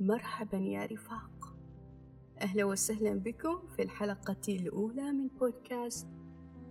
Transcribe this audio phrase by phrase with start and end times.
[0.00, 1.56] مرحبا يا رفاق.
[2.40, 6.08] أهلا وسهلا بكم في الحلقة الأولى من بودكاست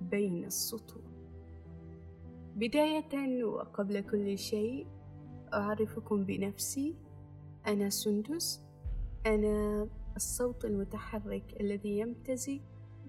[0.01, 1.03] بين السطور.
[2.55, 4.87] بداية وقبل كل شيء
[5.53, 6.95] أعرفكم بنفسي.
[7.67, 8.61] أنا سندس.
[9.25, 12.59] أنا الصوت المتحرك الذي يمتزج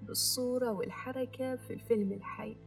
[0.03, 2.57] بالصورة والحركة في الفيلم الحي.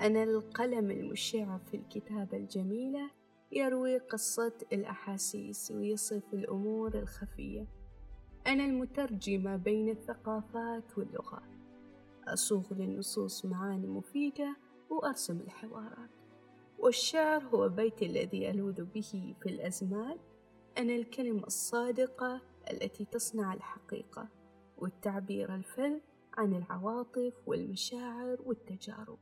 [0.00, 3.21] أنا القلم المشع في الكتابة الجميلة.
[3.52, 7.66] يروي قصة الأحاسيس ويصف الأمور الخفية.
[8.46, 11.52] أنا المترجمة بين الثقافات واللغات
[12.28, 14.56] أصوغ للنصوص معاني مفيدة
[14.90, 16.10] وأرسم الحوارات.
[16.78, 20.18] والشعر هو بيتي الذي ألوذ به في الأزمان.
[20.78, 22.40] أنا الكلمة الصادقة
[22.70, 24.28] التي تصنع الحقيقة
[24.78, 25.98] والتعبير الفذ
[26.34, 29.18] عن العواطف والمشاعر والتجارب.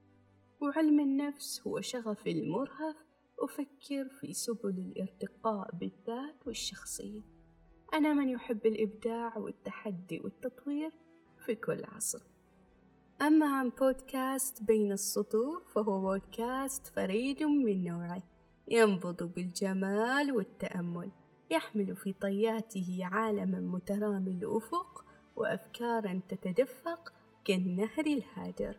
[0.61, 2.97] وعلم النفس هو شغفي المرهف
[3.41, 7.21] أفكر في سبل الارتقاء بالذات والشخصية.
[7.95, 10.91] أنا من يحب الإبداع والتحدي والتطوير
[11.39, 12.23] في كل عصر.
[13.23, 18.23] أما عن بودكاست بين السطور فهو بودكاست فريد من نوعه
[18.69, 21.11] ينبض بالجمال والتأمل
[21.51, 25.05] يحمل في طياته عالما مترامي الأفق
[25.37, 27.13] وأفكارا تتدفق
[27.45, 28.77] كالنهر الهادر.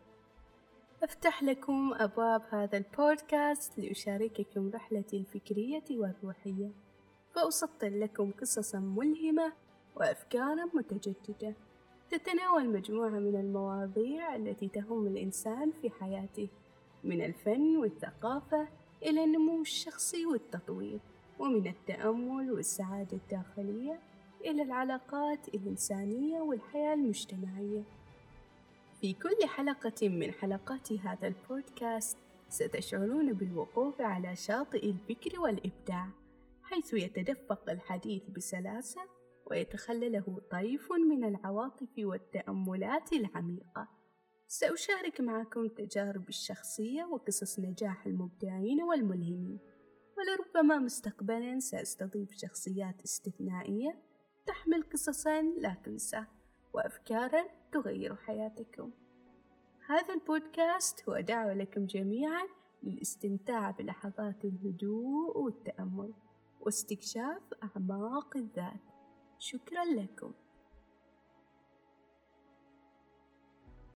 [1.12, 6.72] أفتح لكم أبواب هذا البودكاست لأشارككم رحلتي الفكرية والروحية.
[7.36, 9.54] فأسطر لكم قصصا ملهمة
[9.96, 11.56] وأفكارا متجددة.
[12.12, 16.48] تتناول مجموعة من المواضيع التي تهم الإنسان في حياته
[17.04, 18.68] من الفن والثقافة
[19.04, 21.00] إلى النمو الشخصي والتطوير
[21.40, 24.00] ومن التأمل والسعادة الداخلية
[24.42, 27.84] إلى العلاقات الإنسانية والحياة المجتمعية.
[29.02, 32.18] في كل حلقة من حلقات هذا البودكاست
[32.50, 36.10] ستشعرون بالوقوف على شاطئ الفكر والإبداع
[36.64, 39.02] حيث يتدفق الحديث بسلاسة
[39.46, 43.88] ويتخلله طيف من العواطف والتأملات العميقة.
[44.48, 49.60] سأشارك معكم تجارب الشخصية وقصص نجاح المبدعين والملهمين
[50.18, 54.02] ولربما مستقبلا سأستضيف شخصيات استثنائية
[54.46, 56.26] تحمل قصصا لا تنسى.
[56.74, 58.92] وأفكارا تغير حياتكم.
[59.88, 62.48] هذا البودكاست هو دعوة لكم جميعا
[62.84, 66.14] للاستمتاع بلحظات الهدوء والتأمل
[66.60, 68.82] واستكشاف أعماق الذات.
[69.40, 70.34] شكرا لكم.